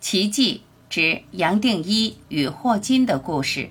[0.00, 3.68] 奇迹之杨定一与霍金的故事。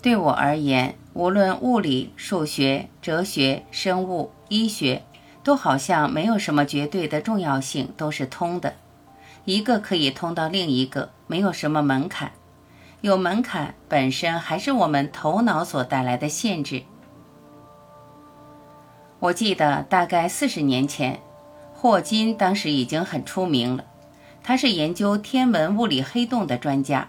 [0.00, 5.02] 对我而言，无论物理、数学、哲学、生物、医学，
[5.42, 8.74] 都好像没有什么绝对的重要性，都是通的。
[9.48, 12.32] 一个可以通到另一个，没有什么门槛。
[13.00, 16.82] 有门槛本身还是我们头脑所带来的限制。
[19.20, 21.22] 我记得大概四十年前，
[21.72, 23.86] 霍金当时已经很出名了。
[24.42, 27.08] 他是研究天文物理黑洞的专家，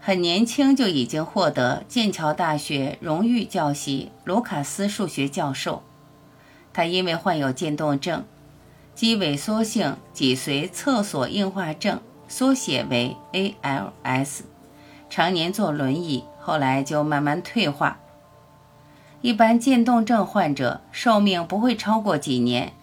[0.00, 5.82] 很年轻就已经获得剑桥大学荣誉教习卢卡斯数学教授。
[6.72, 8.24] 他因为患有渐冻症。
[9.00, 14.40] 肌萎缩性脊髓侧索硬化症，缩写为 ALS，
[15.08, 17.98] 常年坐轮椅，后来就慢慢退化。
[19.22, 22.74] 一般渐冻症患者寿命不会超过几年，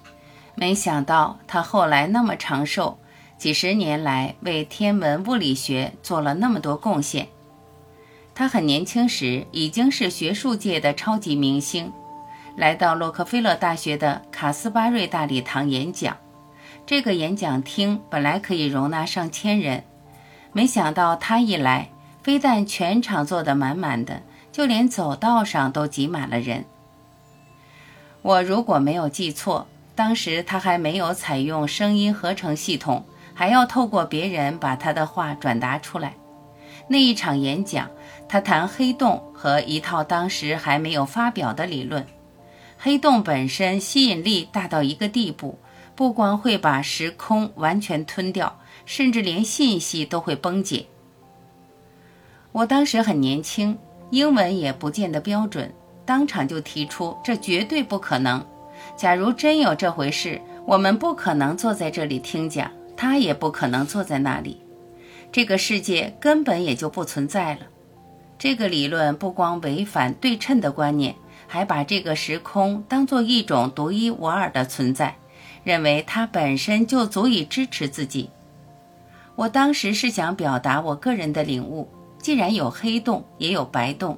[0.56, 2.98] 没想到他后来那么长寿，
[3.38, 7.28] 几十年来为天文物理学做了那么多贡献。
[8.34, 11.94] 他很年轻时已经是学术界的超级明星。
[12.58, 16.18] 来到洛克菲勒大学的卡斯巴瑞大礼堂演讲，
[16.88, 19.84] 这个演讲厅本来可以容纳上千人，
[20.54, 21.90] 没想到他一来，
[22.24, 26.66] 非但全场坐得满满的，就连走道上都挤满了人。
[28.24, 33.06] 我如果没有记错，当时他还没有采用声音合成系统，
[33.36, 36.16] 还要透过别人把他的话转达出来。
[36.88, 37.88] 那一场演讲，
[38.28, 42.04] 他谈黑洞和一套当时还没有发表的理论。
[42.78, 45.58] 黑洞本身吸引力大到一个地步，
[45.96, 50.86] 不光会把时空完全吞掉，甚至连信息都会崩解。
[52.52, 53.78] 我当时很年轻，
[54.12, 55.74] 英文也不见得标准，
[56.06, 58.46] 当场就提出这绝对不可能。
[58.96, 64.62] 假如真有这回事，我们不可能坐在这里听讲，他也不可能坐在那里，
[65.32, 67.62] 这个世界根本也就不存在了。
[68.38, 71.16] 这个理论不光违反对称的观念。
[71.48, 75.18] 还把这个时空当做一种独一无二的存在，
[75.64, 78.30] 认为它本身就足以支持自己。
[79.36, 84.18] 我当时是想表达我个人的领悟：既然有黑洞，也有白洞，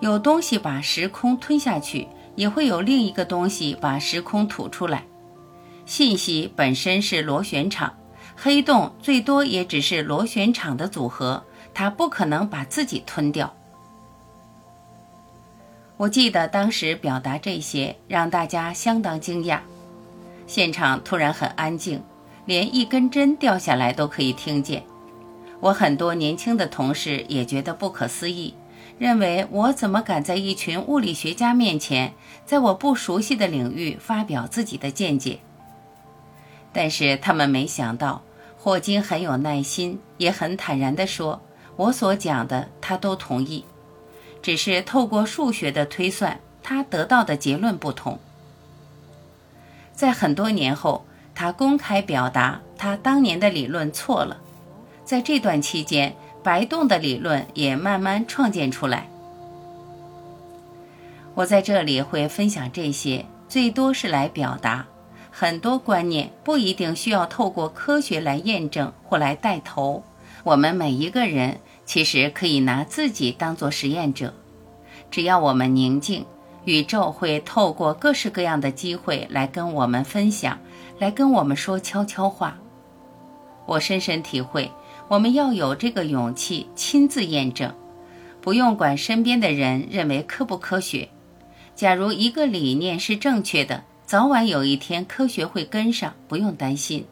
[0.00, 5.04] 有东西把时空吞下去，也会有另一个东西把时空吐出来。
[5.86, 7.94] 信息本身是螺旋场，
[8.36, 13.54] 黑洞最多也只是螺旋场的组合，它不可能把自己吞掉。
[16.02, 19.60] 我记得当时表达这些，让大家相当惊讶。
[20.48, 22.02] 现场突然很安静，
[22.44, 24.82] 连一根针掉下来都可以听见。
[25.60, 28.52] 我很多年轻的同事也觉得不可思议，
[28.98, 32.12] 认为我怎么敢在一群物理学家面前，
[32.44, 35.38] 在我不熟悉的领域发表自己的见解。
[36.72, 38.22] 但是他们没想到，
[38.58, 41.40] 霍金很有耐心，也很坦然地说
[41.78, 43.64] ：“我所讲的，他都同意。”
[44.42, 48.18] 只是透过数学的推算，他得到的结论不同。
[49.94, 54.38] 在很多年后，他公开表达他当年的理论错了。
[55.04, 59.08] 在这段期间，白洞的理论也慢慢创建出来。
[61.34, 64.84] 我在这里会分享这些，最多是来表达
[65.30, 70.02] 很多观念不一定需要透过科学来验证或来带头。
[70.42, 71.60] 我们每一个人。
[71.84, 74.32] 其实可以拿自己当做实验者，
[75.10, 76.24] 只要我们宁静，
[76.64, 80.58] 宇宙会透过各式各样的机会来跟我们分享，
[80.98, 82.56] 来跟我们说悄悄话。
[83.66, 84.70] 我深深体会，
[85.08, 87.74] 我们要有这个勇气亲自验证，
[88.40, 91.08] 不用管身边的人认为科不科学。
[91.74, 97.06] 假如一个理念是正确的，早晚有一天科学会跟上，不用担心。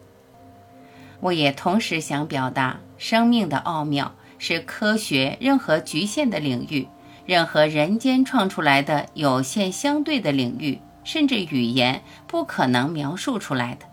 [1.20, 4.14] 我也同时想表达生命的奥妙。
[4.42, 6.88] 是科学任何局限的领域，
[7.26, 13.84] 任何人间创出来的有限相对的领域，甚至语言不可能描述出来的。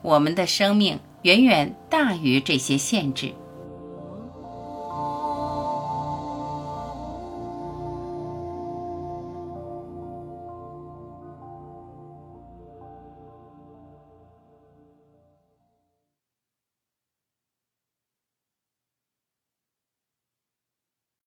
[0.00, 3.34] 我们的生命远远大于这些限制。